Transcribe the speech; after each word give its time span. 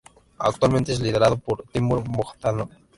Actualmente 0.39 0.93
es 0.93 0.99
liderado 0.99 1.37
por 1.37 1.61
Timur 1.71 2.03
Bogdanov. 2.03 2.69